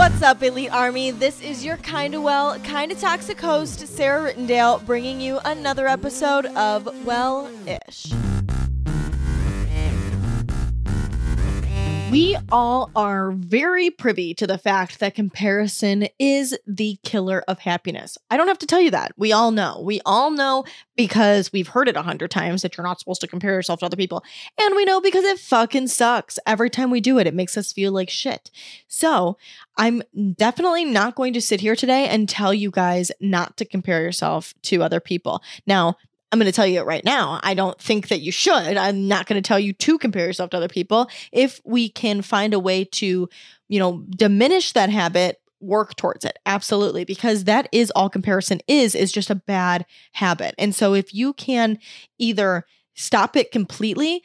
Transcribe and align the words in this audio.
What's 0.00 0.22
up, 0.22 0.42
Elite 0.42 0.72
Army? 0.72 1.10
This 1.10 1.42
is 1.42 1.62
your 1.62 1.76
kinda 1.76 2.18
well, 2.22 2.58
kinda 2.60 2.94
toxic 2.94 3.38
host, 3.38 3.86
Sarah 3.86 4.32
Rittendale, 4.32 4.82
bringing 4.86 5.20
you 5.20 5.40
another 5.44 5.86
episode 5.86 6.46
of 6.46 7.04
Well 7.04 7.50
Ish. 7.66 8.10
We 12.10 12.36
all 12.50 12.90
are 12.96 13.30
very 13.30 13.88
privy 13.88 14.34
to 14.34 14.44
the 14.44 14.58
fact 14.58 14.98
that 14.98 15.14
comparison 15.14 16.08
is 16.18 16.58
the 16.66 16.98
killer 17.04 17.44
of 17.46 17.60
happiness. 17.60 18.18
I 18.28 18.36
don't 18.36 18.48
have 18.48 18.58
to 18.58 18.66
tell 18.66 18.80
you 18.80 18.90
that. 18.90 19.12
We 19.16 19.30
all 19.30 19.52
know. 19.52 19.80
We 19.80 20.00
all 20.04 20.32
know 20.32 20.64
because 20.96 21.52
we've 21.52 21.68
heard 21.68 21.86
it 21.86 21.96
a 21.96 22.02
hundred 22.02 22.32
times 22.32 22.62
that 22.62 22.76
you're 22.76 22.86
not 22.86 22.98
supposed 22.98 23.20
to 23.20 23.28
compare 23.28 23.52
yourself 23.52 23.78
to 23.80 23.86
other 23.86 23.96
people. 23.96 24.24
And 24.60 24.74
we 24.74 24.84
know 24.84 25.00
because 25.00 25.22
it 25.22 25.38
fucking 25.38 25.86
sucks. 25.86 26.40
Every 26.48 26.68
time 26.68 26.90
we 26.90 27.00
do 27.00 27.20
it, 27.20 27.28
it 27.28 27.34
makes 27.34 27.56
us 27.56 27.72
feel 27.72 27.92
like 27.92 28.10
shit. 28.10 28.50
So 28.88 29.38
I'm 29.76 30.02
definitely 30.36 30.84
not 30.84 31.14
going 31.14 31.32
to 31.34 31.40
sit 31.40 31.60
here 31.60 31.76
today 31.76 32.08
and 32.08 32.28
tell 32.28 32.52
you 32.52 32.72
guys 32.72 33.12
not 33.20 33.56
to 33.58 33.64
compare 33.64 34.02
yourself 34.02 34.52
to 34.62 34.82
other 34.82 34.98
people. 34.98 35.42
Now, 35.64 35.96
I'm 36.32 36.38
going 36.38 36.46
to 36.46 36.52
tell 36.52 36.66
you 36.66 36.80
it 36.80 36.86
right 36.86 37.04
now. 37.04 37.40
I 37.42 37.54
don't 37.54 37.78
think 37.80 38.08
that 38.08 38.20
you 38.20 38.30
should. 38.30 38.76
I'm 38.76 39.08
not 39.08 39.26
going 39.26 39.42
to 39.42 39.46
tell 39.46 39.58
you 39.58 39.72
to 39.72 39.98
compare 39.98 40.26
yourself 40.26 40.50
to 40.50 40.58
other 40.58 40.68
people. 40.68 41.08
If 41.32 41.60
we 41.64 41.88
can 41.88 42.22
find 42.22 42.54
a 42.54 42.60
way 42.60 42.84
to, 42.84 43.28
you 43.68 43.78
know, 43.78 44.04
diminish 44.10 44.72
that 44.72 44.90
habit, 44.90 45.40
work 45.60 45.96
towards 45.96 46.24
it. 46.24 46.38
Absolutely. 46.46 47.04
Because 47.04 47.44
that 47.44 47.68
is 47.72 47.90
all 47.92 48.08
comparison 48.08 48.60
is, 48.66 48.94
is 48.94 49.12
just 49.12 49.30
a 49.30 49.34
bad 49.34 49.84
habit. 50.12 50.54
And 50.56 50.74
so 50.74 50.94
if 50.94 51.12
you 51.12 51.32
can 51.34 51.78
either 52.18 52.64
stop 52.94 53.36
it 53.36 53.50
completely 53.50 54.22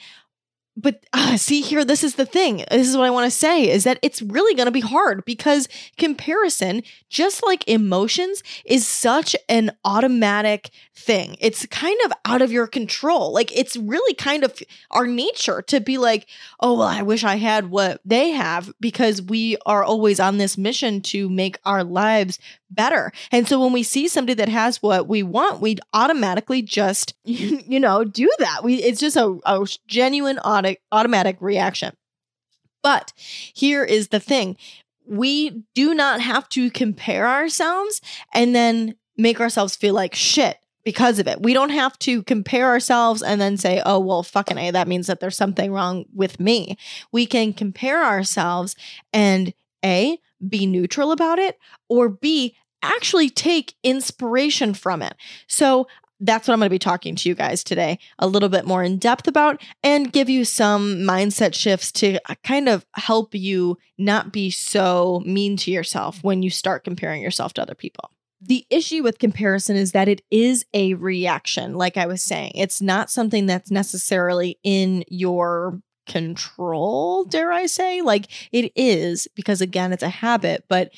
but 0.77 1.05
uh, 1.13 1.38
see 1.38 1.61
here 1.61 1.85
this 1.85 2.03
is 2.03 2.15
the 2.15 2.25
thing. 2.25 2.65
This 2.70 2.88
is 2.88 2.97
what 2.97 3.05
i 3.05 3.09
want 3.09 3.25
to 3.31 3.38
say 3.38 3.70
is 3.70 3.84
that 3.84 3.99
it's 4.02 4.21
really 4.21 4.55
going 4.55 4.65
to 4.65 4.71
be 4.71 4.81
hard 4.81 5.23
because 5.25 5.67
comparison 5.98 6.84
just 7.09 7.45
like 7.45 7.67
emotions 7.67 8.43
is 8.65 8.87
such 8.87 9.35
an 9.48 9.71
automatic 9.85 10.70
thing. 10.95 11.37
It's 11.40 11.65
kind 11.67 11.99
of 12.05 12.13
out 12.26 12.41
of 12.41 12.51
your 12.51 12.67
control. 12.67 13.34
Like 13.34 13.55
it's 13.55 13.77
really 13.77 14.13
kind 14.15 14.43
of 14.43 14.62
our 14.91 15.07
nature 15.07 15.62
to 15.63 15.79
be 15.79 15.98
like 15.98 16.27
oh 16.59 16.77
well 16.77 16.87
i 16.87 17.01
wish 17.01 17.23
i 17.23 17.35
had 17.35 17.70
what 17.70 18.01
they 18.05 18.32
have 18.32 18.73
because 18.79 19.21
we 19.21 19.57
are 19.65 19.84
always 19.84 20.20
on 20.20 20.37
this 20.37 20.57
mission 20.57 21.01
to 21.01 21.29
make 21.29 21.57
our 21.65 21.84
lives 21.84 22.39
better. 22.70 23.12
And 23.32 23.48
so 23.48 23.60
when 23.60 23.74
we 23.74 23.84
see 23.84 24.08
somebody 24.08 24.34
that 24.35 24.49
has 24.49 24.82
what 24.82 25.08
we 25.08 25.24
want, 25.24 25.62
we 25.62 25.77
automatically 25.94 26.62
just, 26.62 27.13
you 27.24 27.80
know, 27.80 28.04
do 28.04 28.30
that. 28.40 28.63
We 28.63 28.76
it's 28.76 28.99
just 28.99 29.18
a, 29.18 29.38
a 29.46 29.66
genuine 29.88 30.40
auto, 30.40 30.76
automatic 30.91 31.38
reaction. 31.40 31.96
But 32.84 33.13
here 33.18 33.84
is 33.84 34.10
the 34.10 34.20
thing. 34.20 34.57
We 35.07 35.63
do 35.74 35.94
not 35.94 36.22
have 36.22 36.48
to 36.49 36.70
compare 36.72 37.27
ourselves 37.27 38.02
and 38.34 38.55
then 38.55 38.96
make 39.18 39.40
ourselves 39.40 39.76
feel 39.76 39.94
like 39.94 40.13
shit 40.13 40.57
because 40.84 41.18
of 41.18 41.27
it. 41.27 41.41
We 41.41 41.54
don't 41.54 41.72
have 41.72 41.98
to 42.00 42.24
compare 42.24 42.68
ourselves 42.68 43.24
and 43.24 43.41
then 43.41 43.57
say, 43.57 43.82
oh, 43.85 44.00
well, 44.00 44.24
fucking 44.24 44.57
A, 44.57 44.72
that 44.72 44.88
means 44.88 45.07
that 45.07 45.20
there's 45.20 45.35
something 45.35 45.72
wrong 45.72 46.05
with 46.13 46.40
me. 46.40 46.77
We 47.12 47.26
can 47.26 47.54
compare 47.54 48.04
ourselves 48.04 48.76
and 49.12 49.54
A, 49.84 50.20
be 50.48 50.65
neutral 50.65 51.12
about 51.12 51.40
it, 51.40 51.57
or 51.90 52.10
B, 52.10 52.55
actually 52.82 53.29
take 53.29 53.74
inspiration 53.84 54.74
from 54.74 55.01
it. 55.01 55.15
So 55.48 55.88
that's 56.20 56.48
what 56.48 56.54
I'm 56.54 56.60
going 56.60 56.68
to 56.68 56.74
be 56.74 56.79
talking 56.79 57.15
to 57.15 57.29
you 57.29 57.35
guys 57.35 57.63
today 57.63 57.99
a 58.20 58.27
little 58.27 58.49
bit 58.49 58.66
more 58.66 58.84
in 58.84 58.98
depth 58.98 59.27
about 59.27 59.62
and 59.84 60.13
give 60.13 60.29
you 60.29 60.46
some 60.46 60.99
mindset 60.99 61.54
shifts 61.54 61.91
to 61.93 62.20
uh, 62.29 62.35
kind 62.43 62.70
of 62.70 62.85
help 62.93 63.35
you 63.35 63.77
not 63.98 64.31
be 64.31 64.50
so 64.50 65.22
mean 65.25 65.57
to 65.57 65.72
yourself 65.72 66.23
when 66.23 66.41
you 66.41 66.50
start 66.50 66.84
comparing 66.84 67.22
yourself 67.22 67.53
to 67.53 67.62
other 67.62 67.75
people. 67.75 68.12
The 68.41 68.66
issue 68.69 69.01
with 69.01 69.19
comparison 69.19 69.75
is 69.75 69.91
that 69.94 70.07
it 70.07 70.22
is 70.29 70.66
a 70.73 70.94
reaction, 70.94 71.73
like 71.73 71.97
I 71.97 72.06
was 72.06 72.22
saying. 72.22 72.51
It's 72.56 72.81
not 72.81 73.09
something 73.09 73.45
that's 73.45 73.72
necessarily 73.72 74.59
in 74.63 75.03
your 75.07 75.81
control, 76.05 77.25
dare 77.25 77.51
I 77.51 77.66
say. 77.66 78.01
Like 78.01 78.27
it 78.51 78.71
is, 78.75 79.27
because 79.35 79.61
again, 79.61 79.93
it's 79.93 80.03
a 80.03 80.09
habit, 80.09 80.66
but 80.67 80.91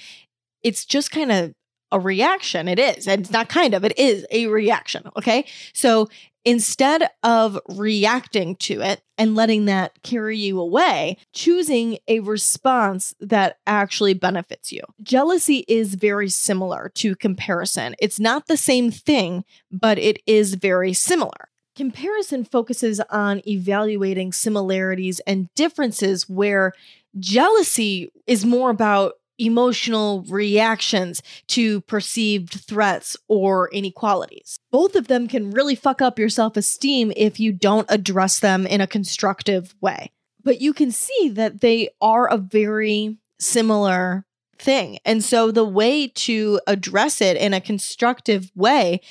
it's 0.63 0.85
just 0.85 1.12
kind 1.12 1.31
of 1.31 1.53
a 1.91 2.00
reaction. 2.00 2.68
It 2.68 2.79
is. 2.79 3.07
And 3.07 3.22
it's 3.22 3.31
not 3.31 3.50
kind 3.50 3.73
of, 3.73 3.85
it 3.85 3.97
is 3.97 4.25
a 4.31 4.47
reaction. 4.47 5.03
Okay. 5.17 5.46
So 5.73 6.09
instead 6.44 7.09
of 7.23 7.59
reacting 7.67 8.56
to 8.56 8.81
it 8.81 9.01
and 9.17 9.35
letting 9.35 9.66
that 9.66 10.01
carry 10.03 10.38
you 10.38 10.59
away, 10.59 11.17
choosing 11.34 11.97
a 12.07 12.19
response 12.22 13.13
that 13.19 13.57
actually 13.67 14.13
benefits 14.13 14.72
you. 14.72 14.81
Jealousy 15.01 15.66
is 15.67 15.96
very 15.96 16.29
similar 16.29 16.90
to 16.96 17.16
comparison. 17.16 17.96
It's 18.00 18.19
not 18.19 18.47
the 18.47 18.57
same 18.57 18.91
thing, 18.91 19.44
but 19.72 19.97
it 19.97 20.22
is 20.25 20.56
very 20.56 20.94
similar. 20.94 21.50
Comparison 21.78 22.44
focuses 22.44 23.00
on 23.12 23.42
evaluating 23.48 24.34
similarities 24.34 25.20
and 25.22 25.48
differences, 25.54 26.28
where 26.28 26.74
jealousy 27.20 28.12
is 28.26 28.44
more 28.44 28.72
about 28.72 29.14
emotional 29.38 30.24
reactions 30.24 31.22
to 31.50 31.82
perceived 31.82 32.54
threats 32.54 33.16
or 33.28 33.70
inequalities. 33.70 34.58
Both 34.72 34.96
of 34.96 35.08
them 35.08 35.28
can 35.28 35.52
really 35.52 35.76
fuck 35.76 36.02
up 36.02 36.18
your 36.18 36.30
self 36.30 36.58
esteem 36.58 37.14
if 37.16 37.40
you 37.40 37.54
don't 37.54 37.86
address 37.90 38.40
them 38.40 38.66
in 38.66 38.82
a 38.82 38.88
constructive 38.88 39.76
way. 39.80 40.12
But 40.44 40.59
you 40.59 40.74
can 40.74 40.90
see 40.90 41.30
that 41.30 41.62
they 41.62 41.90
are 42.02 42.28
a 42.28 42.38
very 42.38 43.20
similar 43.40 44.26
thing. 44.58 44.98
And 45.06 45.24
so 45.24 45.52
the 45.52 45.64
way 45.64 46.08
to 46.08 46.59
address 46.66 47.22
it 47.22 47.38
in 47.38 47.54
a 47.54 47.62
constructive 47.62 48.52
way 48.56 49.02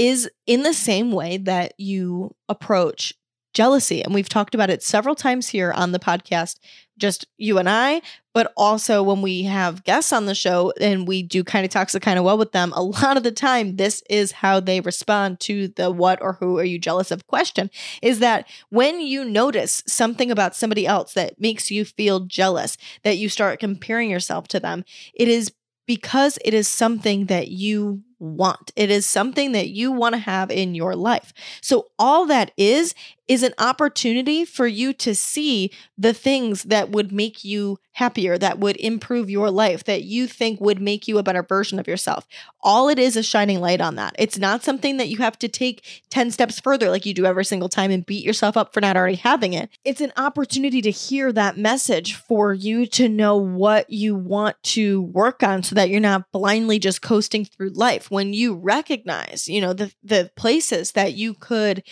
is 0.00 0.30
in 0.46 0.62
the 0.62 0.72
same 0.72 1.12
way 1.12 1.36
that 1.36 1.74
you 1.76 2.34
approach 2.48 3.12
jealousy. 3.52 4.02
And 4.02 4.14
we've 4.14 4.30
talked 4.30 4.54
about 4.54 4.70
it 4.70 4.82
several 4.82 5.14
times 5.14 5.48
here 5.48 5.72
on 5.72 5.92
the 5.92 5.98
podcast, 5.98 6.58
just 6.96 7.26
you 7.36 7.58
and 7.58 7.68
I, 7.68 8.00
but 8.32 8.50
also 8.56 9.02
when 9.02 9.20
we 9.20 9.42
have 9.42 9.84
guests 9.84 10.10
on 10.10 10.24
the 10.24 10.34
show 10.34 10.72
and 10.80 11.06
we 11.06 11.22
do 11.22 11.44
kind 11.44 11.66
of 11.66 11.70
toxic 11.70 12.02
kind 12.02 12.18
of 12.18 12.24
well 12.24 12.38
with 12.38 12.52
them, 12.52 12.72
a 12.74 12.82
lot 12.82 13.18
of 13.18 13.24
the 13.24 13.30
time, 13.32 13.76
this 13.76 14.02
is 14.08 14.32
how 14.32 14.58
they 14.58 14.80
respond 14.80 15.38
to 15.40 15.68
the 15.68 15.90
what 15.90 16.22
or 16.22 16.34
who 16.34 16.58
are 16.58 16.64
you 16.64 16.78
jealous 16.78 17.10
of 17.10 17.26
question 17.26 17.68
is 18.00 18.20
that 18.20 18.48
when 18.70 19.02
you 19.02 19.22
notice 19.22 19.82
something 19.86 20.30
about 20.30 20.56
somebody 20.56 20.86
else 20.86 21.12
that 21.12 21.38
makes 21.38 21.70
you 21.70 21.84
feel 21.84 22.20
jealous, 22.20 22.78
that 23.02 23.18
you 23.18 23.28
start 23.28 23.60
comparing 23.60 24.08
yourself 24.08 24.48
to 24.48 24.60
them, 24.60 24.82
it 25.12 25.28
is 25.28 25.52
because 25.86 26.38
it 26.42 26.54
is 26.54 26.68
something 26.68 27.26
that 27.26 27.48
you 27.48 28.02
want. 28.20 28.70
It 28.76 28.90
is 28.90 29.06
something 29.06 29.52
that 29.52 29.70
you 29.70 29.90
want 29.90 30.14
to 30.14 30.20
have 30.20 30.50
in 30.50 30.74
your 30.74 30.94
life. 30.94 31.32
So, 31.60 31.88
all 31.98 32.26
that 32.26 32.52
is, 32.56 32.94
is 33.30 33.44
an 33.44 33.54
opportunity 33.58 34.44
for 34.44 34.66
you 34.66 34.92
to 34.92 35.14
see 35.14 35.70
the 35.96 36.12
things 36.12 36.64
that 36.64 36.90
would 36.90 37.12
make 37.12 37.44
you 37.44 37.78
happier, 37.92 38.36
that 38.36 38.58
would 38.58 38.76
improve 38.78 39.30
your 39.30 39.50
life, 39.50 39.84
that 39.84 40.02
you 40.02 40.26
think 40.26 40.60
would 40.60 40.80
make 40.80 41.06
you 41.06 41.18
a 41.18 41.22
better 41.22 41.42
version 41.42 41.78
of 41.78 41.86
yourself. 41.86 42.26
All 42.62 42.88
it 42.88 42.98
is 42.98 43.16
is 43.16 43.26
shining 43.26 43.60
light 43.60 43.80
on 43.80 43.94
that. 43.96 44.16
It's 44.18 44.38
not 44.38 44.64
something 44.64 44.96
that 44.96 45.08
you 45.08 45.18
have 45.18 45.38
to 45.40 45.48
take 45.48 46.02
10 46.10 46.32
steps 46.32 46.58
further 46.58 46.90
like 46.90 47.06
you 47.06 47.14
do 47.14 47.26
every 47.26 47.44
single 47.44 47.68
time 47.68 47.90
and 47.90 48.04
beat 48.04 48.24
yourself 48.24 48.56
up 48.56 48.72
for 48.74 48.80
not 48.80 48.96
already 48.96 49.16
having 49.16 49.52
it. 49.52 49.70
It's 49.84 50.00
an 50.00 50.12
opportunity 50.16 50.82
to 50.82 50.90
hear 50.90 51.32
that 51.32 51.56
message 51.56 52.14
for 52.14 52.52
you 52.52 52.86
to 52.86 53.08
know 53.08 53.36
what 53.36 53.90
you 53.90 54.16
want 54.16 54.60
to 54.64 55.02
work 55.02 55.42
on 55.42 55.62
so 55.62 55.76
that 55.76 55.88
you're 55.88 56.00
not 56.00 56.32
blindly 56.32 56.78
just 56.80 57.02
coasting 57.02 57.44
through 57.44 57.70
life. 57.70 58.09
When 58.10 58.32
you 58.34 58.54
recognize, 58.54 59.48
you 59.48 59.60
know, 59.60 59.72
the 59.72 59.92
the 60.02 60.30
places 60.36 60.92
that 60.92 61.14
you 61.14 61.32
could 61.32 61.84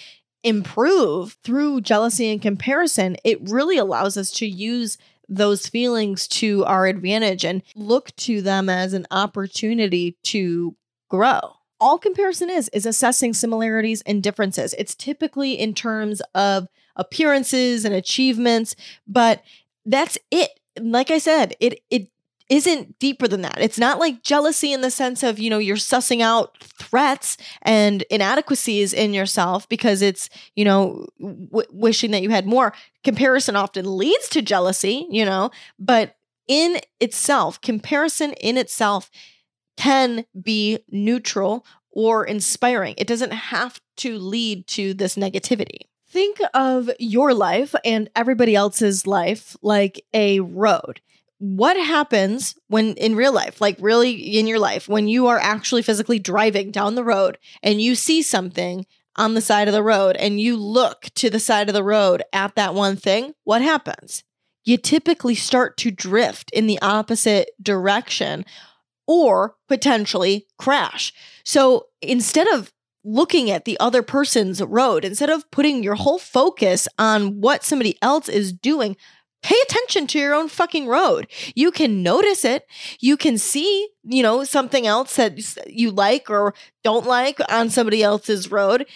improve 0.43 1.37
through 1.45 1.81
jealousy 1.83 2.31
and 2.31 2.43
comparison, 2.43 3.17
it 3.25 3.39
really 3.49 3.79
allows 3.79 4.17
us 4.17 4.31
to 4.33 4.47
use 4.47 4.99
those 5.29 5.67
feelings 5.67 6.27
to 6.27 6.65
our 6.65 6.87
advantage 6.87 7.45
and 7.45 7.63
look 7.77 8.15
to 8.17 8.43
them 8.43 8.69
as 8.69 8.95
an 8.95 9.07
opportunity 9.11 10.17
to 10.25 10.75
grow. 11.09 11.41
All 11.81 11.99
comparison 11.99 12.51
is 12.51 12.69
is 12.71 12.85
assessing 12.87 13.35
similarities 13.35 14.03
and 14.03 14.23
differences. 14.23 14.75
It's 14.77 14.97
typically 14.97 15.53
in 15.53 15.73
terms 15.73 16.21
of 16.35 16.67
appearances 16.97 17.85
and 17.85 17.95
achievements, 17.95 18.75
but 19.07 19.43
that's 19.87 20.19
it. 20.33 20.51
Like 20.81 21.13
I 21.13 21.19
said, 21.19 21.55
it 21.61 21.81
it 21.91 22.09
isn't 22.49 22.99
deeper 22.99 23.29
than 23.29 23.43
that. 23.43 23.59
It's 23.61 23.79
not 23.79 23.99
like 23.99 24.23
jealousy 24.23 24.73
in 24.73 24.81
the 24.81 24.91
sense 24.91 25.23
of, 25.23 25.39
you 25.39 25.51
know, 25.51 25.59
you're 25.59 25.77
sussing 25.77 26.21
out 26.23 26.57
threats 26.63 27.37
and 27.63 28.03
inadequacies 28.11 28.93
in 28.93 29.13
yourself 29.13 29.69
because 29.69 30.01
it's, 30.01 30.31
you 30.57 30.65
know, 30.65 31.07
w- 31.21 31.69
wishing 31.71 32.11
that 32.13 32.23
you 32.23 32.31
had 32.31 32.47
more. 32.47 32.73
Comparison 33.05 33.55
often 33.55 33.97
leads 33.97 34.29
to 34.31 34.43
jealousy, 34.43 35.07
you 35.11 35.25
know, 35.25 35.51
but 35.79 36.17
in 36.47 36.81
itself, 37.01 37.61
comparison 37.61 38.33
in 38.35 38.57
itself 38.57 39.11
can 39.77 40.25
be 40.41 40.79
neutral 40.91 41.67
or 41.91 42.25
inspiring. 42.25 42.95
It 42.97 43.07
doesn't 43.07 43.33
have 43.33 43.81
to 43.99 44.19
lead 44.19 44.67
to 44.69 44.95
this 44.95 45.17
negativity. 45.17 45.81
Think 46.09 46.39
of 46.55 46.91
your 46.99 47.35
life 47.35 47.75
and 47.85 48.09
everybody 48.17 48.55
else's 48.55 49.07
life 49.07 49.57
like 49.61 50.03
a 50.15 50.41
road 50.41 51.01
what 51.39 51.77
happens 51.77 52.57
when 52.67 52.95
in 52.95 53.15
real 53.15 53.33
life, 53.33 53.61
like 53.61 53.77
really 53.81 54.13
in 54.13 54.47
your 54.47 54.59
life, 54.59 54.89
when 54.89 55.09
you 55.09 55.29
are 55.29 55.39
actually 55.39 55.83
physically 55.83 56.19
driving 56.19 56.71
down 56.71 56.95
the 56.95 57.05
road 57.05 57.39
and 57.63 57.81
you 57.81 57.95
see 57.95 58.23
something 58.23 58.85
on 59.17 59.35
the 59.35 59.41
side 59.41 59.69
of 59.69 59.75
the 59.75 59.83
road 59.83 60.17
and 60.17 60.41
you 60.41 60.57
look 60.57 61.03
to 61.15 61.31
the 61.31 61.41
side 61.41 61.69
of 61.69 61.75
the 61.75 61.83
road 61.83 62.23
at 62.33 62.55
that 62.55 62.75
one 62.75 62.97
thing, 62.97 63.35
what 63.45 63.63
happens? 63.63 64.25
You 64.65 64.77
typically 64.77 65.35
start 65.35 65.77
to 65.79 65.91
drift 65.91 66.51
in 66.53 66.67
the 66.67 66.81
opposite 66.83 67.51
direction 67.63 68.45
or 69.07 69.57
potentially 69.69 70.47
crash. 70.59 71.13
So 71.45 71.87
instead 72.03 72.47
of 72.49 72.73
looking 73.05 73.51
at 73.51 73.65
the 73.65 73.79
other 73.81 74.03
person's 74.03 74.63
road, 74.63 75.05
instead 75.05 75.31
of 75.31 75.51
putting 75.51 75.83
your 75.83 75.95
whole 75.95 76.19
focus 76.19 76.87
on 76.99 77.41
what 77.41 77.65
somebody 77.65 77.97
else 78.03 78.29
is 78.29 78.53
doing, 78.53 78.97
pay 79.43 79.57
attention 79.63 80.07
to 80.09 80.19
your 80.19 80.35
own 80.35 80.49
fucking 80.49 80.87
road. 80.87 81.29
You 81.55 81.71
can 81.71 82.03
notice 82.03 82.45
it. 82.45 82.67
You 83.01 83.17
can 83.17 83.39
see, 83.39 83.89
you 84.05 84.23
know, 84.23 84.45
something 84.45 84.87
else 84.87 85.17
that 85.17 85.39
you 85.69 85.91
like 85.91 86.29
or 86.29 86.55
don't 86.83 87.07
like 87.07 87.39
on 87.51 87.71
somebody 87.71 88.03
else's 88.03 88.51
road, 88.51 88.87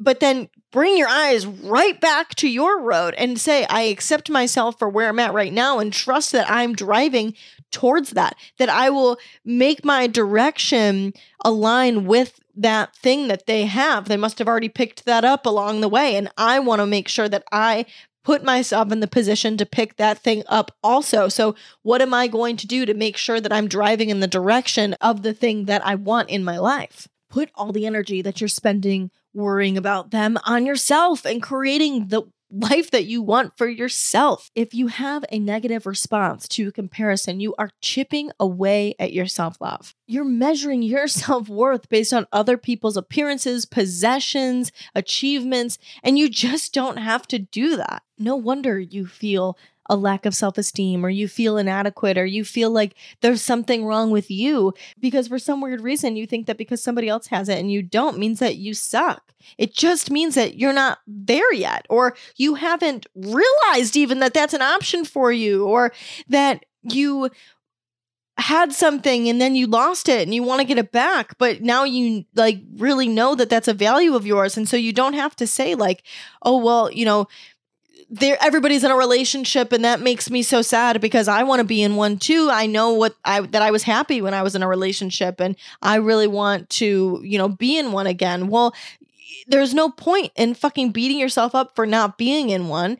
but 0.00 0.20
then 0.20 0.48
bring 0.72 0.96
your 0.96 1.08
eyes 1.08 1.46
right 1.46 2.00
back 2.00 2.34
to 2.36 2.48
your 2.48 2.80
road 2.80 3.14
and 3.14 3.38
say, 3.38 3.64
I 3.66 3.82
accept 3.82 4.30
myself 4.30 4.78
for 4.78 4.88
where 4.88 5.08
I'm 5.08 5.18
at 5.18 5.34
right 5.34 5.52
now 5.52 5.78
and 5.78 5.92
trust 5.92 6.32
that 6.32 6.50
I'm 6.50 6.74
driving 6.74 7.34
towards 7.70 8.10
that, 8.10 8.36
that 8.58 8.68
I 8.68 8.90
will 8.90 9.18
make 9.44 9.84
my 9.84 10.06
direction 10.06 11.12
align 11.44 12.06
with 12.06 12.40
that 12.54 12.94
thing 12.96 13.28
that 13.28 13.46
they 13.46 13.64
have. 13.66 14.08
They 14.08 14.16
must 14.16 14.38
have 14.38 14.48
already 14.48 14.68
picked 14.68 15.04
that 15.04 15.24
up 15.24 15.46
along 15.46 15.80
the 15.80 15.88
way. 15.88 16.16
And 16.16 16.28
I 16.36 16.58
want 16.58 16.80
to 16.80 16.86
make 16.86 17.08
sure 17.08 17.28
that 17.28 17.44
I 17.52 17.86
put 18.24 18.44
myself 18.44 18.92
in 18.92 19.00
the 19.00 19.06
position 19.06 19.56
to 19.56 19.66
pick 19.66 19.96
that 19.96 20.18
thing 20.18 20.42
up 20.46 20.76
also. 20.82 21.28
So, 21.28 21.54
what 21.82 22.02
am 22.02 22.14
I 22.14 22.28
going 22.28 22.56
to 22.58 22.66
do 22.66 22.86
to 22.86 22.94
make 22.94 23.16
sure 23.16 23.40
that 23.40 23.52
I'm 23.52 23.68
driving 23.68 24.10
in 24.10 24.20
the 24.20 24.26
direction 24.26 24.94
of 24.94 25.22
the 25.22 25.34
thing 25.34 25.66
that 25.66 25.84
I 25.86 25.94
want 25.94 26.30
in 26.30 26.44
my 26.44 26.58
life? 26.58 27.08
Put 27.28 27.50
all 27.54 27.72
the 27.72 27.86
energy 27.86 28.22
that 28.22 28.40
you're 28.40 28.48
spending 28.48 29.10
worrying 29.34 29.78
about 29.78 30.10
them 30.10 30.36
on 30.46 30.66
yourself 30.66 31.24
and 31.24 31.42
creating 31.42 32.08
the 32.08 32.22
life 32.52 32.90
that 32.90 33.06
you 33.06 33.22
want 33.22 33.56
for 33.56 33.66
yourself. 33.66 34.50
If 34.54 34.74
you 34.74 34.88
have 34.88 35.24
a 35.30 35.38
negative 35.38 35.86
response 35.86 36.46
to 36.48 36.70
comparison, 36.70 37.40
you 37.40 37.54
are 37.58 37.70
chipping 37.80 38.30
away 38.38 38.94
at 38.98 39.12
your 39.12 39.26
self 39.26 39.60
love. 39.60 39.94
You're 40.06 40.24
measuring 40.24 40.82
your 40.82 41.08
self 41.08 41.48
worth 41.48 41.88
based 41.88 42.12
on 42.12 42.26
other 42.32 42.56
people's 42.58 42.96
appearances, 42.96 43.64
possessions, 43.64 44.70
achievements, 44.94 45.78
and 46.02 46.18
you 46.18 46.28
just 46.28 46.74
don't 46.74 46.98
have 46.98 47.26
to 47.28 47.38
do 47.38 47.76
that. 47.76 48.02
No 48.18 48.36
wonder 48.36 48.78
you 48.78 49.06
feel 49.06 49.56
a 49.86 49.96
lack 49.96 50.24
of 50.26 50.34
self 50.34 50.58
esteem 50.58 51.04
or 51.04 51.10
you 51.10 51.28
feel 51.28 51.56
inadequate 51.56 52.16
or 52.16 52.24
you 52.24 52.44
feel 52.44 52.70
like 52.70 52.94
there's 53.20 53.42
something 53.42 53.84
wrong 53.84 54.10
with 54.10 54.30
you 54.30 54.72
because 55.00 55.28
for 55.28 55.38
some 55.38 55.60
weird 55.60 55.80
reason 55.80 56.16
you 56.16 56.26
think 56.26 56.46
that 56.46 56.58
because 56.58 56.82
somebody 56.82 57.08
else 57.08 57.26
has 57.28 57.48
it 57.48 57.58
and 57.58 57.70
you 57.70 57.82
don't 57.82 58.18
means 58.18 58.38
that 58.38 58.56
you 58.56 58.74
suck. 58.74 59.32
It 59.58 59.74
just 59.74 60.10
means 60.10 60.34
that 60.36 60.56
you're 60.58 60.72
not 60.72 60.98
there 61.06 61.52
yet 61.52 61.86
or 61.90 62.14
you 62.36 62.54
haven't 62.54 63.06
realized 63.14 63.96
even 63.96 64.20
that 64.20 64.34
that's 64.34 64.54
an 64.54 64.62
option 64.62 65.04
for 65.04 65.32
you 65.32 65.66
or 65.66 65.92
that 66.28 66.64
you 66.82 67.30
had 68.38 68.72
something 68.72 69.28
and 69.28 69.40
then 69.40 69.54
you 69.54 69.66
lost 69.66 70.08
it 70.08 70.22
and 70.22 70.34
you 70.34 70.42
want 70.42 70.60
to 70.60 70.66
get 70.66 70.78
it 70.78 70.90
back 70.90 71.36
but 71.36 71.60
now 71.60 71.84
you 71.84 72.24
like 72.34 72.60
really 72.76 73.06
know 73.06 73.34
that 73.34 73.50
that's 73.50 73.68
a 73.68 73.74
value 73.74 74.14
of 74.14 74.26
yours 74.26 74.56
and 74.56 74.66
so 74.68 74.76
you 74.76 74.92
don't 74.92 75.12
have 75.12 75.36
to 75.36 75.46
say 75.46 75.74
like 75.74 76.02
oh 76.42 76.56
well 76.56 76.90
you 76.90 77.04
know 77.04 77.28
there 78.12 78.36
everybody's 78.42 78.84
in 78.84 78.90
a 78.90 78.96
relationship 78.96 79.72
and 79.72 79.86
that 79.86 80.00
makes 80.00 80.30
me 80.30 80.42
so 80.42 80.60
sad 80.60 81.00
because 81.00 81.28
I 81.28 81.44
want 81.44 81.60
to 81.60 81.64
be 81.64 81.82
in 81.82 81.96
one 81.96 82.18
too. 82.18 82.50
I 82.52 82.66
know 82.66 82.92
what 82.92 83.16
I 83.24 83.40
that 83.40 83.62
I 83.62 83.70
was 83.70 83.84
happy 83.84 84.20
when 84.20 84.34
I 84.34 84.42
was 84.42 84.54
in 84.54 84.62
a 84.62 84.68
relationship 84.68 85.40
and 85.40 85.56
I 85.80 85.96
really 85.96 86.26
want 86.26 86.68
to, 86.70 87.22
you 87.24 87.38
know, 87.38 87.48
be 87.48 87.78
in 87.78 87.90
one 87.90 88.06
again. 88.06 88.48
Well, 88.48 88.74
there's 89.46 89.72
no 89.72 89.88
point 89.88 90.30
in 90.36 90.52
fucking 90.52 90.92
beating 90.92 91.18
yourself 91.18 91.54
up 91.54 91.74
for 91.74 91.86
not 91.86 92.18
being 92.18 92.50
in 92.50 92.68
one 92.68 92.98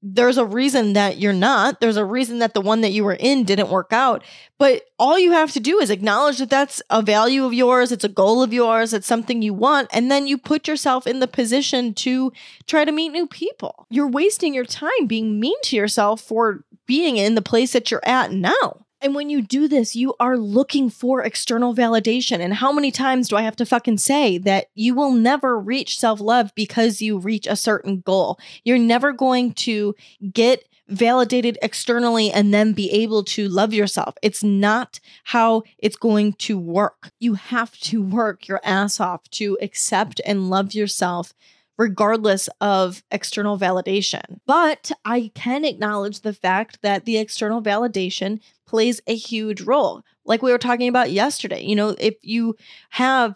there's 0.00 0.38
a 0.38 0.44
reason 0.44 0.92
that 0.92 1.18
you're 1.18 1.32
not. 1.32 1.80
There's 1.80 1.96
a 1.96 2.04
reason 2.04 2.38
that 2.38 2.54
the 2.54 2.60
one 2.60 2.82
that 2.82 2.92
you 2.92 3.02
were 3.04 3.16
in 3.18 3.44
didn't 3.44 3.68
work 3.68 3.92
out. 3.92 4.22
But 4.56 4.82
all 4.98 5.18
you 5.18 5.32
have 5.32 5.52
to 5.52 5.60
do 5.60 5.80
is 5.80 5.90
acknowledge 5.90 6.38
that 6.38 6.50
that's 6.50 6.80
a 6.88 7.02
value 7.02 7.44
of 7.44 7.52
yours, 7.52 7.90
it's 7.90 8.04
a 8.04 8.08
goal 8.08 8.42
of 8.42 8.52
yours, 8.52 8.92
it's 8.92 9.06
something 9.06 9.42
you 9.42 9.54
want, 9.54 9.88
and 9.92 10.10
then 10.10 10.26
you 10.26 10.38
put 10.38 10.68
yourself 10.68 11.06
in 11.06 11.20
the 11.20 11.28
position 11.28 11.94
to 11.94 12.32
try 12.66 12.84
to 12.84 12.92
meet 12.92 13.10
new 13.10 13.26
people. 13.26 13.86
You're 13.90 14.08
wasting 14.08 14.54
your 14.54 14.64
time 14.64 15.06
being 15.06 15.40
mean 15.40 15.60
to 15.64 15.76
yourself 15.76 16.20
for 16.20 16.64
being 16.86 17.16
in 17.16 17.34
the 17.34 17.42
place 17.42 17.72
that 17.72 17.90
you're 17.90 18.06
at 18.06 18.32
now. 18.32 18.86
And 19.00 19.14
when 19.14 19.30
you 19.30 19.42
do 19.42 19.68
this, 19.68 19.94
you 19.94 20.14
are 20.18 20.36
looking 20.36 20.90
for 20.90 21.22
external 21.22 21.74
validation. 21.74 22.40
And 22.40 22.54
how 22.54 22.72
many 22.72 22.90
times 22.90 23.28
do 23.28 23.36
I 23.36 23.42
have 23.42 23.56
to 23.56 23.66
fucking 23.66 23.98
say 23.98 24.38
that 24.38 24.66
you 24.74 24.94
will 24.94 25.12
never 25.12 25.58
reach 25.58 25.98
self 25.98 26.20
love 26.20 26.52
because 26.54 27.00
you 27.00 27.18
reach 27.18 27.46
a 27.46 27.56
certain 27.56 28.00
goal? 28.00 28.38
You're 28.64 28.78
never 28.78 29.12
going 29.12 29.54
to 29.54 29.94
get 30.32 30.64
validated 30.88 31.58
externally 31.60 32.30
and 32.30 32.52
then 32.52 32.72
be 32.72 32.90
able 32.90 33.22
to 33.22 33.48
love 33.48 33.72
yourself. 33.72 34.16
It's 34.22 34.42
not 34.42 35.00
how 35.24 35.62
it's 35.78 35.96
going 35.96 36.32
to 36.34 36.58
work. 36.58 37.10
You 37.18 37.34
have 37.34 37.78
to 37.80 38.02
work 38.02 38.48
your 38.48 38.60
ass 38.64 38.98
off 38.98 39.28
to 39.32 39.58
accept 39.60 40.20
and 40.24 40.50
love 40.50 40.74
yourself 40.74 41.34
regardless 41.78 42.48
of 42.60 43.02
external 43.10 43.58
validation. 43.58 44.40
But 44.46 44.90
I 45.04 45.30
can 45.34 45.64
acknowledge 45.64 46.20
the 46.20 46.34
fact 46.34 46.80
that 46.82 47.04
the 47.04 47.18
external 47.18 47.62
validation 47.62 48.40
plays 48.66 49.00
a 49.06 49.14
huge 49.14 49.62
role. 49.62 50.02
Like 50.24 50.42
we 50.42 50.50
were 50.52 50.58
talking 50.58 50.88
about 50.88 51.12
yesterday, 51.12 51.62
you 51.62 51.76
know, 51.76 51.94
if 51.98 52.16
you 52.22 52.56
have 52.90 53.34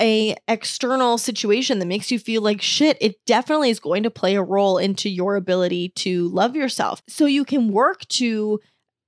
a 0.00 0.34
external 0.48 1.18
situation 1.18 1.78
that 1.78 1.86
makes 1.86 2.10
you 2.10 2.18
feel 2.18 2.42
like 2.42 2.60
shit 2.60 2.96
it 3.00 3.14
definitely 3.26 3.70
is 3.70 3.78
going 3.78 4.02
to 4.02 4.10
play 4.10 4.34
a 4.34 4.42
role 4.42 4.76
into 4.76 5.08
your 5.08 5.36
ability 5.36 5.90
to 5.90 6.28
love 6.30 6.56
yourself 6.56 7.00
so 7.06 7.26
you 7.26 7.44
can 7.44 7.68
work 7.68 8.06
to 8.08 8.58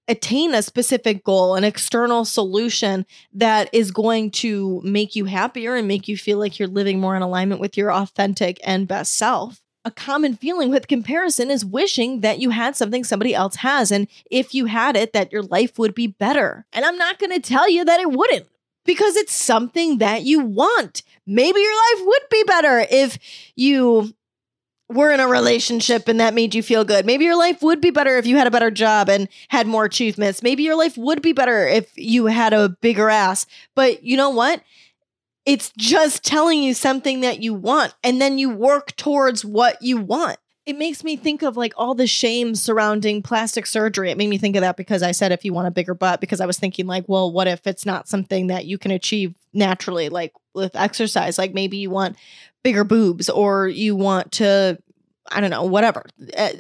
attain 0.09 0.55
a 0.55 0.63
specific 0.63 1.25
goal, 1.25 1.55
an 1.55 1.65
external 1.65 2.25
solution 2.25 3.07
that 3.33 3.69
is 3.73 3.91
going 3.91 4.31
to 4.31 4.81
make 4.85 5.17
you 5.17 5.25
happier 5.25 5.75
and 5.75 5.89
make 5.89 6.09
you 6.09 6.17
feel 6.17 6.39
like 6.39 6.59
you're 6.59 6.69
living 6.69 7.01
more 7.01 7.17
in 7.17 7.23
alignment 7.23 7.61
with 7.61 7.77
your 7.77 7.93
authentic 7.93 8.61
and 8.65 8.89
best 8.89 9.15
self 9.15 9.61
a 9.87 9.91
common 9.93 10.35
feeling 10.35 10.69
with 10.69 10.89
comparison 10.89 11.49
is 11.49 11.65
wishing 11.65 12.21
that 12.21 12.41
you 12.41 12.51
had 12.51 12.75
something 12.75 13.05
somebody 13.05 13.33
else 13.33 13.55
has. 13.57 13.93
And 13.93 14.09
if 14.29 14.53
you 14.53 14.67
had 14.67 14.97
it, 14.97 15.13
that 15.13 15.31
your 15.31 15.45
life 15.45 15.79
would 15.79 15.95
be 15.95 16.09
better. 16.09 16.67
And 16.73 16.85
I'm 16.85 16.99
not 16.99 17.21
going 17.21 17.31
to 17.31 17.39
tell 17.39 17.71
you 17.71 17.85
that 17.85 18.01
it 18.01 18.11
wouldn't 18.11 18.49
because 18.85 19.15
it's 19.15 19.33
something 19.33 19.99
that 19.99 20.25
you 20.25 20.41
want. 20.41 21.05
Maybe 21.25 21.61
your 21.61 21.73
life 21.73 22.07
would 22.07 22.23
be 22.33 22.43
better 22.49 22.85
if 22.91 23.17
you 23.55 24.13
were 24.89 25.11
in 25.11 25.21
a 25.21 25.27
relationship 25.27 26.07
and 26.09 26.21
that 26.21 26.35
made 26.35 26.55
you 26.55 26.63
feel 26.63 26.85
good. 26.85 27.07
Maybe 27.07 27.25
your 27.25 27.37
life 27.37 27.63
would 27.63 27.81
be 27.81 27.91
better 27.91 28.19
if 28.19 28.27
you 28.27 28.37
had 28.37 28.47
a 28.47 28.53
better 28.53 28.71
job 28.71 29.09
and 29.09 29.29
had 29.49 29.67
more 29.67 29.85
achievements. 29.85 30.43
Maybe 30.43 30.63
your 30.63 30.77
life 30.77 30.97
would 30.97 31.23
be 31.23 31.33
better 31.33 31.67
if 31.67 31.91
you 31.97 32.27
had 32.27 32.53
a 32.53 32.69
bigger 32.69 33.11
ass. 33.11 33.47
But 33.75 34.05
you 34.05 34.17
know 34.17 34.31
what? 34.31 34.63
It's 35.45 35.73
just 35.77 36.25
telling 36.25 36.63
you 36.63 36.75
something 36.75 37.21
that 37.21 37.41
you 37.41 37.55
want, 37.55 37.95
and 38.03 38.21
then 38.21 38.37
you 38.37 38.51
work 38.51 38.97
towards 38.97 39.45
what 39.45 39.81
you 39.81 39.97
want. 39.97 40.39
It 40.67 40.77
makes 40.77 41.05
me 41.05 41.17
think 41.17 41.43
of 41.43 41.57
like 41.57 41.73
all 41.77 41.95
the 41.95 42.09
shame 42.09 42.57
surrounding 42.57 43.23
plastic 43.23 43.65
surgery. 43.67 44.11
It 44.11 44.19
made 44.19 44.27
me 44.27 44.39
think 44.39 44.57
of 44.57 44.63
that 44.63 44.77
because 44.77 45.05
I 45.05 45.13
said 45.13 45.31
if 45.31 45.45
you 45.45 45.53
want 45.53 45.69
a 45.69 45.71
bigger 45.71 45.95
butt, 45.95 46.21
because 46.21 46.41
I 46.41 46.47
was 46.47 46.59
thinking 46.59 46.89
like, 46.89 47.05
well, 47.07 47.31
what 47.31 47.47
if 47.47 47.65
it's 47.65 47.87
not 47.87 48.09
something 48.09 48.49
that 48.49 48.67
you 48.67 48.77
can 48.77 48.91
achieve 48.91 49.35
naturally, 49.53 50.09
like 50.09 50.33
with 50.57 50.75
exercise? 50.75 51.39
Like 51.39 51.55
maybe 51.55 51.77
you 51.77 51.91
want 51.91 52.17
bigger 52.65 52.85
boobs 52.85 53.31
or 53.31 53.69
you 53.69 53.95
want 53.95 54.33
to 54.33 54.79
I 55.31 55.41
don't 55.41 55.51
know, 55.51 55.65
whatever. 55.65 56.05
Uh, 56.37 56.51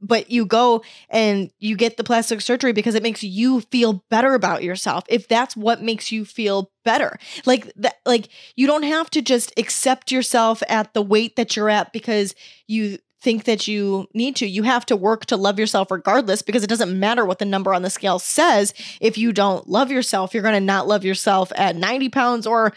but 0.00 0.30
you 0.30 0.46
go 0.46 0.82
and 1.10 1.50
you 1.58 1.76
get 1.76 1.96
the 1.96 2.04
plastic 2.04 2.40
surgery 2.40 2.72
because 2.72 2.94
it 2.94 3.02
makes 3.02 3.22
you 3.22 3.62
feel 3.62 4.04
better 4.10 4.34
about 4.34 4.62
yourself. 4.62 5.04
If 5.08 5.28
that's 5.28 5.56
what 5.56 5.82
makes 5.82 6.12
you 6.12 6.24
feel 6.24 6.70
better. 6.84 7.18
Like 7.46 7.72
that 7.76 7.96
like 8.06 8.28
you 8.56 8.66
don't 8.66 8.84
have 8.84 9.10
to 9.10 9.22
just 9.22 9.52
accept 9.56 10.12
yourself 10.12 10.62
at 10.68 10.94
the 10.94 11.02
weight 11.02 11.36
that 11.36 11.56
you're 11.56 11.70
at 11.70 11.92
because 11.92 12.34
you 12.66 12.98
think 13.22 13.44
that 13.44 13.68
you 13.68 14.08
need 14.14 14.34
to. 14.36 14.46
You 14.46 14.64
have 14.64 14.84
to 14.86 14.96
work 14.96 15.26
to 15.26 15.36
love 15.36 15.58
yourself 15.58 15.90
regardless 15.90 16.42
because 16.42 16.64
it 16.64 16.68
doesn't 16.68 16.98
matter 16.98 17.24
what 17.24 17.38
the 17.38 17.44
number 17.44 17.72
on 17.72 17.82
the 17.82 17.90
scale 17.90 18.18
says. 18.18 18.74
If 19.00 19.16
you 19.16 19.32
don't 19.32 19.68
love 19.68 19.92
yourself, 19.92 20.34
you're 20.34 20.42
going 20.42 20.54
to 20.54 20.60
not 20.60 20.88
love 20.88 21.04
yourself 21.04 21.52
at 21.54 21.76
90 21.76 22.08
pounds 22.08 22.46
or 22.46 22.72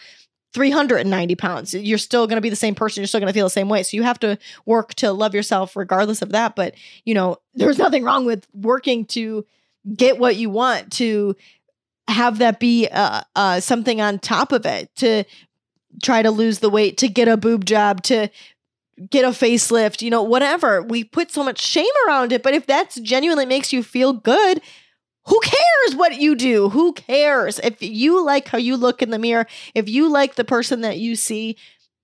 390 0.56 1.36
pounds. 1.36 1.74
You're 1.74 1.98
still 1.98 2.28
going 2.28 2.38
to 2.38 2.42
be 2.42 2.50
the 2.50 2.56
same 2.56 2.74
person. 2.74 3.02
You're 3.02 3.08
still 3.08 3.20
going 3.20 3.32
to 3.32 3.34
feel 3.34 3.46
the 3.46 3.50
same 3.50 3.68
way. 3.68 3.84
So 3.84 3.98
you 3.98 4.04
have 4.04 4.20
to 4.22 4.40
work 4.66 4.94
to 4.96 5.12
love 5.12 5.36
yourself 5.36 5.76
regardless 5.76 6.22
of 6.22 6.32
that. 6.32 6.56
But, 6.56 6.76
you 7.04 7.14
know, 7.14 7.38
there's 7.54 7.78
nothing 7.78 8.06
wrong 8.06 8.26
with 8.26 8.48
working 8.54 9.06
to 9.08 9.46
get 9.94 10.18
what 10.18 10.38
you 10.38 10.50
want, 10.50 10.94
to 10.94 11.36
have 12.08 12.38
that 12.38 12.60
be 12.60 12.88
uh, 12.88 13.22
uh, 13.36 13.60
something 13.60 14.00
on 14.00 14.18
top 14.18 14.54
of 14.54 14.66
it, 14.66 14.96
to 14.96 15.26
try 16.02 16.22
to 16.22 16.32
lose 16.32 16.60
the 16.60 16.70
weight, 16.70 16.98
to 17.00 17.10
get 17.10 17.28
a 17.28 17.36
boob 17.36 17.66
job, 17.66 18.02
to 18.04 18.30
get 19.10 19.26
a 19.26 19.30
facelift, 19.30 20.02
you 20.02 20.10
know, 20.10 20.24
whatever. 20.24 20.82
We 20.82 21.04
put 21.04 21.32
so 21.32 21.44
much 21.44 21.62
shame 21.62 21.86
around 22.08 22.32
it. 22.32 22.42
But 22.42 22.54
if 22.54 22.66
that's 22.66 23.00
genuinely 23.02 23.46
makes 23.46 23.74
you 23.74 23.84
feel 23.84 24.14
good, 24.14 24.62
who 25.28 25.40
cares 25.40 25.96
what 25.96 26.20
you 26.20 26.36
do? 26.36 26.70
Who 26.70 26.94
cares? 26.94 27.60
If 27.60 27.82
you 27.82 28.24
like 28.24 28.48
how 28.48 28.58
you 28.58 28.78
look 28.78 29.02
in 29.02 29.10
the 29.10 29.20
mirror, 29.20 29.48
if 29.74 29.90
you 29.90 30.10
like 30.10 30.36
the 30.36 30.44
person 30.44 30.82
that 30.82 30.98
you 30.98 31.16
see, 31.16 31.58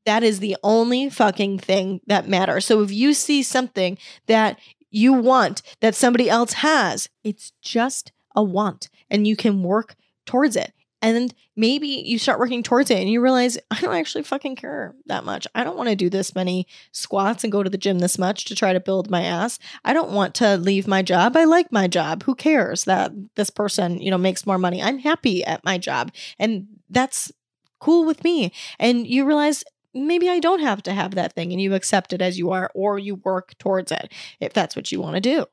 that 0.06 0.24
is 0.24 0.40
the 0.40 0.58
only 0.64 1.10
fucking 1.10 1.60
thing 1.60 2.02
that 2.08 2.28
matters. 2.28 2.66
So 2.66 2.82
if 2.82 2.92
you 2.92 3.14
see 3.14 3.44
something 3.44 3.98
that 4.26 4.60
you 4.90 5.14
want 5.14 5.62
that 5.82 5.96
somebody 5.96 6.30
else 6.30 6.54
has, 6.54 7.10
it's 7.24 7.54
just 7.62 8.12
a 8.36 8.44
want 8.44 8.90
and 9.10 9.28
you 9.28 9.36
can 9.36 9.62
work 9.62 9.96
towards 10.26 10.56
it. 10.56 10.74
And 11.02 11.34
maybe 11.56 11.88
you 11.88 12.20
start 12.20 12.40
working 12.40 12.62
towards 12.62 12.92
it 12.92 13.00
and 13.00 13.10
you 13.10 13.22
realize, 13.22 13.58
I 13.72 13.80
don't 13.82 13.96
actually 13.96 14.24
fucking 14.24 14.56
care 14.56 14.94
that 15.08 15.24
much. 15.24 15.48
I 15.56 15.64
don't 15.64 15.78
want 15.78 15.90
to 15.90 15.96
do 15.96 16.10
this 16.10 16.36
many 16.36 16.68
squats 16.92 17.44
and 17.44 17.52
go 17.52 17.64
to 17.64 17.70
the 17.70 17.78
gym 17.78 18.00
this 18.00 18.20
much 18.20 18.46
to 18.46 18.56
try 18.56 18.72
to 18.74 18.80
build 18.80 19.10
my 19.10 19.24
ass. 19.24 19.58
I 19.84 19.94
don't 19.94 20.12
want 20.12 20.36
to 20.36 20.58
leave 20.58 20.88
my 20.88 21.02
job. 21.02 21.36
I 21.36 21.46
like 21.46 21.72
my 21.72 21.88
job. 21.88 22.24
Who 22.24 22.36
cares 22.36 22.84
that 22.84 23.12
this 23.36 23.50
person, 23.50 24.00
you 24.00 24.12
know, 24.12 24.18
makes 24.18 24.46
more 24.46 24.60
money? 24.60 24.82
I'm 24.82 25.00
happy 25.00 25.44
at 25.44 25.66
my 25.66 25.78
job. 25.78 26.12
And 26.38 26.68
that's 26.90 27.32
cool 27.80 28.06
with 28.06 28.24
me. 28.24 28.52
And 28.80 29.08
you 29.08 29.26
realize 29.26 29.64
maybe 29.94 30.30
I 30.30 30.40
don't 30.40 30.62
have 30.62 30.84
to 30.84 30.94
have 30.94 31.16
that 31.16 31.34
thing 31.34 31.52
and 31.52 31.62
you 31.62 31.74
accept 31.74 32.14
it 32.14 32.22
as 32.22 32.38
you 32.38 32.52
are 32.52 32.72
or 32.74 33.00
you 33.00 33.16
work 33.16 33.58
towards 33.58 33.92
it 33.92 34.12
if 34.40 34.54
that's 34.54 34.76
what 34.76 34.92
you 34.92 35.02
want 35.02 35.16
to 35.16 35.22
do. 35.22 35.46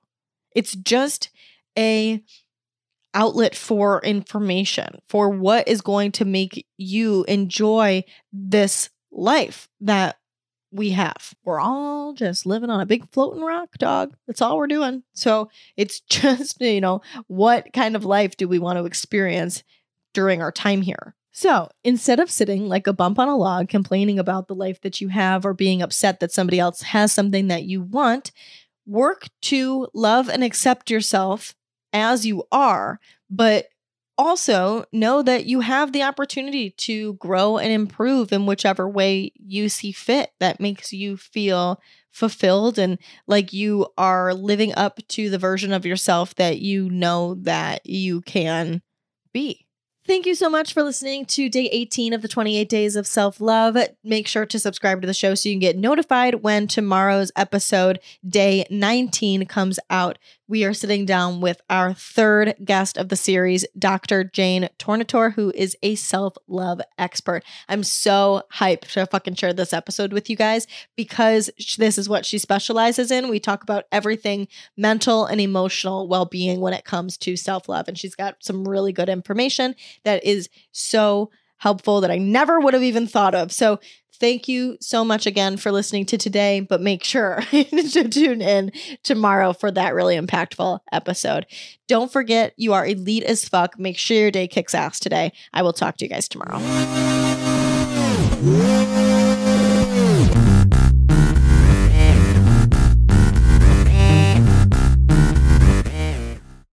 It's 0.54 0.74
just 0.74 1.30
a 1.76 2.22
outlet 3.18 3.54
for 3.54 4.00
information, 4.02 5.00
for 5.08 5.28
what 5.28 5.66
is 5.66 5.80
going 5.80 6.12
to 6.12 6.24
make 6.24 6.64
you 6.76 7.24
enjoy 7.24 8.04
this 8.32 8.90
life 9.10 9.68
that 9.80 10.16
we 10.70 10.90
have. 10.90 11.34
We're 11.44 11.60
all 11.60 12.12
just 12.12 12.46
living 12.46 12.70
on 12.70 12.80
a 12.80 12.86
big 12.86 13.10
floating 13.10 13.42
rock, 13.42 13.70
dog. 13.78 14.14
That's 14.26 14.40
all 14.40 14.56
we're 14.56 14.68
doing. 14.68 15.02
So 15.14 15.50
it's 15.76 16.00
just, 16.08 16.60
you 16.60 16.80
know, 16.80 17.02
what 17.26 17.72
kind 17.72 17.96
of 17.96 18.04
life 18.04 18.36
do 18.36 18.46
we 18.46 18.60
want 18.60 18.78
to 18.78 18.84
experience 18.84 19.64
during 20.14 20.40
our 20.40 20.52
time 20.52 20.82
here? 20.82 21.16
So 21.32 21.68
instead 21.82 22.20
of 22.20 22.30
sitting 22.30 22.68
like 22.68 22.86
a 22.86 22.92
bump 22.92 23.18
on 23.18 23.28
a 23.28 23.36
log, 23.36 23.68
complaining 23.68 24.18
about 24.20 24.46
the 24.46 24.54
life 24.54 24.80
that 24.82 25.00
you 25.00 25.08
have 25.08 25.44
or 25.44 25.54
being 25.54 25.82
upset 25.82 26.20
that 26.20 26.32
somebody 26.32 26.60
else 26.60 26.82
has 26.82 27.12
something 27.12 27.48
that 27.48 27.64
you 27.64 27.82
want, 27.82 28.30
work 28.86 29.26
to 29.42 29.88
love 29.92 30.28
and 30.28 30.44
accept 30.44 30.90
yourself 30.90 31.54
as 31.92 32.26
you 32.26 32.44
are, 32.52 33.00
but 33.30 33.66
also 34.18 34.84
know 34.92 35.22
that 35.22 35.46
you 35.46 35.60
have 35.60 35.92
the 35.92 36.02
opportunity 36.02 36.70
to 36.70 37.14
grow 37.14 37.56
and 37.56 37.72
improve 37.72 38.32
in 38.32 38.46
whichever 38.46 38.88
way 38.88 39.32
you 39.36 39.68
see 39.68 39.92
fit 39.92 40.32
that 40.40 40.60
makes 40.60 40.92
you 40.92 41.16
feel 41.16 41.80
fulfilled 42.10 42.78
and 42.78 42.98
like 43.28 43.52
you 43.52 43.86
are 43.96 44.34
living 44.34 44.74
up 44.74 44.98
to 45.06 45.30
the 45.30 45.38
version 45.38 45.72
of 45.72 45.86
yourself 45.86 46.34
that 46.34 46.58
you 46.58 46.90
know 46.90 47.34
that 47.34 47.86
you 47.86 48.20
can 48.22 48.82
be. 49.32 49.64
Thank 50.08 50.24
you 50.24 50.34
so 50.34 50.48
much 50.48 50.72
for 50.72 50.82
listening 50.82 51.26
to 51.26 51.50
day 51.50 51.68
18 51.70 52.14
of 52.14 52.22
the 52.22 52.28
28 52.28 52.66
days 52.66 52.96
of 52.96 53.06
self 53.06 53.42
love. 53.42 53.76
Make 54.02 54.26
sure 54.26 54.46
to 54.46 54.58
subscribe 54.58 55.02
to 55.02 55.06
the 55.06 55.12
show 55.12 55.34
so 55.34 55.50
you 55.50 55.54
can 55.54 55.60
get 55.60 55.76
notified 55.76 56.36
when 56.36 56.66
tomorrow's 56.66 57.30
episode, 57.36 58.00
day 58.26 58.64
19, 58.70 59.44
comes 59.44 59.78
out 59.90 60.18
we 60.48 60.64
are 60.64 60.72
sitting 60.72 61.04
down 61.04 61.40
with 61.40 61.60
our 61.68 61.92
third 61.92 62.54
guest 62.64 62.96
of 62.96 63.10
the 63.10 63.16
series, 63.16 63.66
Dr. 63.78 64.24
Jane 64.24 64.68
Tornatore, 64.78 65.34
who 65.34 65.52
is 65.54 65.76
a 65.82 65.94
self 65.94 66.36
love 66.48 66.80
expert. 66.96 67.44
I'm 67.68 67.84
so 67.84 68.42
hyped 68.54 68.92
to 68.92 69.06
fucking 69.06 69.34
share 69.34 69.52
this 69.52 69.74
episode 69.74 70.12
with 70.12 70.30
you 70.30 70.36
guys 70.36 70.66
because 70.96 71.50
this 71.76 71.98
is 71.98 72.08
what 72.08 72.24
she 72.24 72.38
specializes 72.38 73.10
in. 73.10 73.28
We 73.28 73.38
talk 73.38 73.62
about 73.62 73.84
everything 73.92 74.48
mental 74.76 75.26
and 75.26 75.40
emotional 75.40 76.08
well 76.08 76.24
being 76.24 76.60
when 76.60 76.72
it 76.72 76.84
comes 76.84 77.18
to 77.18 77.36
self 77.36 77.68
love. 77.68 77.86
And 77.86 77.98
she's 77.98 78.14
got 78.14 78.36
some 78.40 78.66
really 78.66 78.92
good 78.92 79.10
information 79.10 79.74
that 80.04 80.24
is 80.24 80.48
so 80.72 81.30
helpful 81.58 82.00
that 82.00 82.10
I 82.10 82.18
never 82.18 82.60
would 82.60 82.74
have 82.74 82.82
even 82.82 83.06
thought 83.06 83.34
of. 83.34 83.52
So 83.52 83.80
Thank 84.20 84.48
you 84.48 84.76
so 84.80 85.04
much 85.04 85.26
again 85.26 85.56
for 85.56 85.70
listening 85.70 86.06
to 86.06 86.18
today, 86.18 86.60
but 86.60 86.80
make 86.80 87.04
sure 87.04 87.40
to 87.50 88.08
tune 88.08 88.42
in 88.42 88.72
tomorrow 89.04 89.52
for 89.52 89.70
that 89.70 89.94
really 89.94 90.16
impactful 90.18 90.80
episode. 90.90 91.46
Don't 91.86 92.10
forget, 92.10 92.52
you 92.56 92.72
are 92.72 92.86
elite 92.86 93.24
as 93.24 93.48
fuck. 93.48 93.78
Make 93.78 93.96
sure 93.96 94.16
your 94.16 94.30
day 94.30 94.48
kicks 94.48 94.74
ass 94.74 94.98
today. 94.98 95.32
I 95.52 95.62
will 95.62 95.72
talk 95.72 95.96
to 95.98 96.04
you 96.04 96.08
guys 96.08 96.28
tomorrow. 96.28 96.58